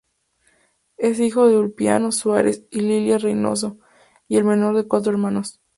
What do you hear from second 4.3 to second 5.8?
el menor de cuatro hermanos.